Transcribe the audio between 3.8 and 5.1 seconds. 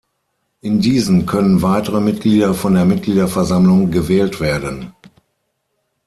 gewählt werden.